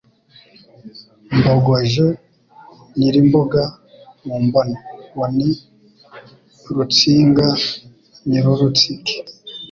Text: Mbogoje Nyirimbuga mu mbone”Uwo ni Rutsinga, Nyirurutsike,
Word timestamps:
Mbogoje 1.37 2.05
Nyirimbuga 2.97 3.61
mu 4.25 4.35
mbone”Uwo 4.45 5.25
ni 5.37 5.49
Rutsinga, 6.75 7.47
Nyirurutsike, 8.27 9.15